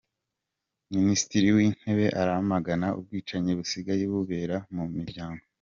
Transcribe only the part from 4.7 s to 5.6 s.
mu miryango